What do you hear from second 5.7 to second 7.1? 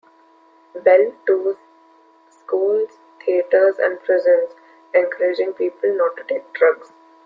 to not take drugs.